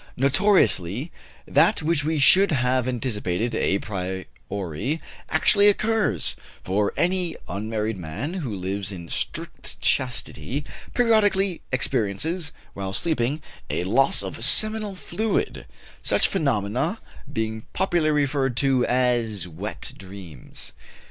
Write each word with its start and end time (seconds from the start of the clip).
Notoriously, 0.17 1.11
that 1.47 1.83
which 1.83 2.03
we 2.03 2.17
should 2.17 2.51
have 2.51 2.87
anticipated 2.87 3.53
a 3.53 3.77
priori 3.77 4.99
actually 5.29 5.67
occurs; 5.67 6.35
for 6.63 6.91
any 6.97 7.35
unmarried 7.47 7.99
man, 7.99 8.33
who 8.33 8.51
lives 8.55 8.91
in 8.91 9.09
strict 9.09 9.79
chastity, 9.79 10.65
periodically 10.95 11.61
experiences, 11.71 12.51
while 12.73 12.93
sleeping, 12.93 13.43
a 13.69 13.83
loss 13.83 14.23
of 14.23 14.43
seminal 14.43 14.95
fluid 14.95 15.67
such 16.01 16.27
phenomena 16.27 16.97
being 17.31 17.67
popularly 17.73 18.21
referred 18.23 18.57
to 18.57 18.83
as 18.87 19.47
wet 19.47 19.91
dreams. 19.95 20.73